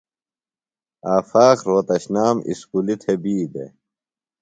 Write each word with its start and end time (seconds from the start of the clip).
آفاق 1.17 1.57
رھوتشنام 1.67 2.37
اُسکُلیۡ 2.49 2.99
تھےۡ 3.01 3.19
بی 3.21 3.35
دےۡ۔ 3.53 3.71